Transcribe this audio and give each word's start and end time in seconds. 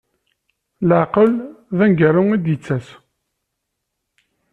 Laɛqel, 0.89 1.31
d 1.77 1.79
aneggaru 1.85 2.23
i 2.35 2.37
d-ittas. 2.43 2.87